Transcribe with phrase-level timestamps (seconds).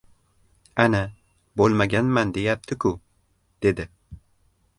[0.83, 1.01] —Ana,
[1.63, 2.95] bo‘lmaganman deyapti-ku?—
[3.69, 3.91] dedi.